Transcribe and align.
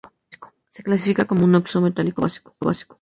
Se 0.71 0.81
clasifica 0.81 1.27
como 1.29 1.45
un 1.47 1.53
óxido 1.59 1.85
metálico 1.87 2.23
básico. 2.67 2.93